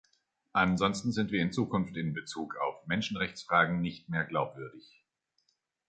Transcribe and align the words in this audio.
Ansonsten 0.53 1.11
sind 1.11 1.29
wir 1.29 1.43
in 1.43 1.51
Zukunft 1.51 1.95
in 1.95 2.13
Bezug 2.15 2.55
auf 2.57 2.87
Menschenrechtsfragen 2.87 3.81
nicht 3.81 4.09
mehr 4.09 4.23
glaubwürdig. 4.23 4.97